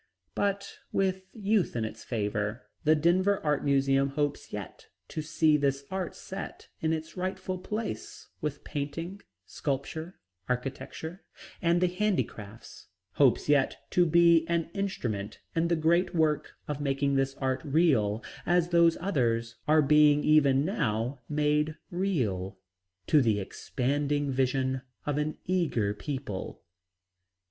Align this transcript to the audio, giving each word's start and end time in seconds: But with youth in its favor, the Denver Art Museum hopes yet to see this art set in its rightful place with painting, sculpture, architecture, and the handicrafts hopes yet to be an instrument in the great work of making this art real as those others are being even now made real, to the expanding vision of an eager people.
But 0.33 0.79
with 0.91 1.25
youth 1.31 1.75
in 1.75 1.85
its 1.85 2.03
favor, 2.03 2.63
the 2.85 2.95
Denver 2.95 3.39
Art 3.45 3.63
Museum 3.63 4.09
hopes 4.09 4.51
yet 4.51 4.87
to 5.09 5.21
see 5.21 5.57
this 5.57 5.83
art 5.91 6.15
set 6.15 6.69
in 6.79 6.91
its 6.91 7.15
rightful 7.15 7.59
place 7.59 8.27
with 8.41 8.63
painting, 8.63 9.21
sculpture, 9.45 10.17
architecture, 10.49 11.23
and 11.61 11.81
the 11.81 11.87
handicrafts 11.87 12.87
hopes 13.11 13.47
yet 13.47 13.77
to 13.91 14.07
be 14.07 14.43
an 14.47 14.71
instrument 14.73 15.39
in 15.55 15.67
the 15.67 15.75
great 15.75 16.15
work 16.15 16.55
of 16.67 16.81
making 16.81 17.13
this 17.13 17.35
art 17.35 17.61
real 17.63 18.23
as 18.43 18.69
those 18.69 18.97
others 18.99 19.57
are 19.67 19.83
being 19.83 20.23
even 20.23 20.65
now 20.65 21.19
made 21.29 21.77
real, 21.91 22.57
to 23.05 23.21
the 23.21 23.39
expanding 23.39 24.31
vision 24.31 24.81
of 25.05 25.19
an 25.19 25.37
eager 25.45 25.93
people. 25.93 26.63